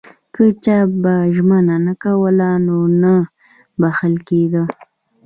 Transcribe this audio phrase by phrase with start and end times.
[0.33, 3.15] که چا به ژمنه نه کوله نو نه
[3.79, 4.63] بخښل کېده.